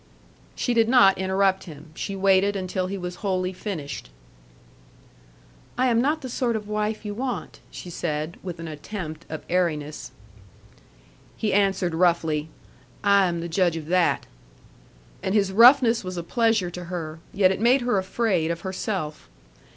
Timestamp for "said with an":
7.91-8.67